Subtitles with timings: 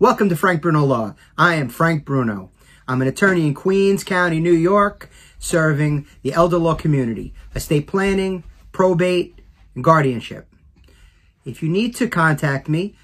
[0.00, 1.14] Welcome to Frank Bruno Law.
[1.36, 2.50] I am Frank Bruno.
[2.88, 8.42] I'm an attorney in Queens County, New York, serving the elder law community, estate planning,
[8.72, 9.38] probate,
[9.74, 10.50] and guardianship.
[11.44, 12.96] If you need to contact me,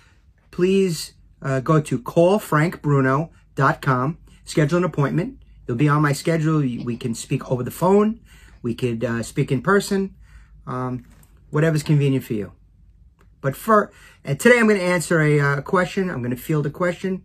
[0.51, 1.13] please
[1.43, 5.39] uh, go to callfrankbruno.com, schedule an appointment.
[5.69, 6.61] You'll be on my schedule.
[6.61, 8.21] We can speak over the phone.
[8.63, 10.15] We could uh, speak in person.
[10.67, 11.05] Um,
[11.51, 12.53] whatever's convenient for you.
[13.41, 13.93] But for
[14.25, 16.11] and today I'm going to answer a uh, question.
[16.11, 17.25] I'm going to field a question.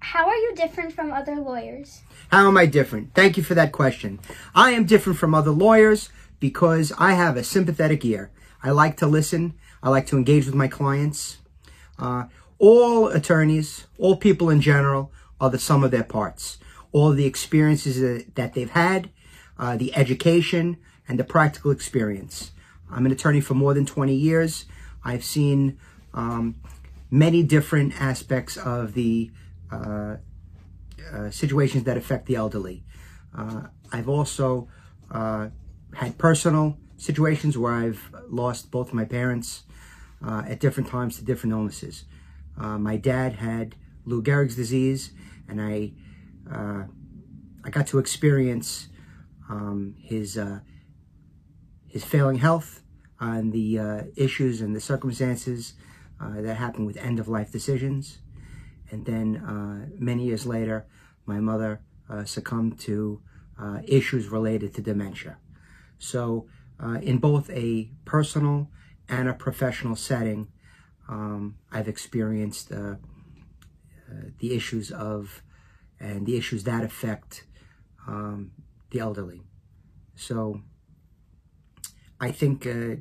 [0.00, 2.02] How are you different from other lawyers?
[2.30, 3.14] How am I different?
[3.14, 4.18] Thank you for that question.
[4.54, 8.30] I am different from other lawyers because I have a sympathetic ear.
[8.62, 9.54] I like to listen.
[9.82, 11.38] I like to engage with my clients.
[11.98, 12.24] Uh,
[12.58, 16.58] all attorneys, all people in general, are the sum of their parts.
[16.92, 19.10] All the experiences that, that they've had,
[19.58, 22.52] uh, the education, and the practical experience.
[22.90, 24.66] I'm an attorney for more than 20 years.
[25.04, 25.78] I've seen
[26.14, 26.56] um,
[27.10, 29.30] many different aspects of the
[29.70, 30.16] uh,
[31.12, 32.84] uh, situations that affect the elderly.
[33.36, 33.62] Uh,
[33.92, 34.68] I've also
[35.10, 35.48] uh,
[35.94, 39.64] had personal situations where I've lost both my parents
[40.24, 42.04] uh, at different times to different illnesses.
[42.58, 45.12] Uh, my dad had Lou Gehrig's disease,
[45.48, 45.92] and I
[47.62, 48.88] I got to experience
[49.48, 50.38] um, his
[51.88, 52.82] his failing health
[53.20, 55.74] on the uh, issues and the circumstances
[56.20, 58.18] uh, that happened with end of life decisions.
[58.90, 60.86] And then uh, many years later,
[61.26, 63.22] my mother uh, succumbed to
[63.60, 65.36] uh, issues related to dementia.
[65.98, 66.46] So,
[66.82, 68.70] uh, in both a personal
[69.08, 70.48] and a professional setting,
[71.08, 72.98] um, I've experienced the
[74.40, 75.42] issues of
[76.00, 77.44] and the issues that affect
[78.08, 78.52] um,
[78.90, 79.42] the elderly.
[80.16, 80.62] So,
[82.18, 82.96] I think uh,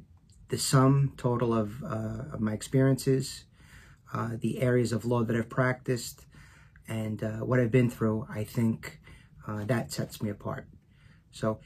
[0.50, 3.46] the sum total of, uh, of my experiences,
[4.14, 6.26] uh, the areas of law that I've practiced,
[6.88, 9.00] and uh, what I've been through, I think
[9.48, 10.68] uh, that sets me apart.
[11.32, 11.60] So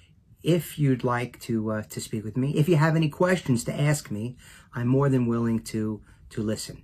[0.44, 3.74] if you'd like to uh, to speak with me, if you have any questions to
[3.74, 4.38] ask me,
[4.74, 6.02] I'm more than willing to
[6.32, 6.84] to listen.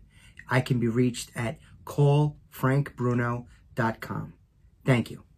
[0.50, 4.34] I can be reached at callfrankbruno.com.
[4.86, 5.29] Thank you.